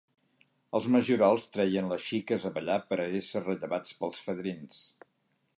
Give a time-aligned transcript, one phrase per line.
[0.79, 4.85] Els majorals treien les xiques a ballar per a ésser rellevats pels fadrins.